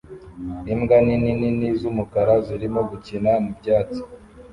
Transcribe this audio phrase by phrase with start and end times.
[0.73, 4.01] Imbwa nini nini z'umukara zirimo gukina mu byatsi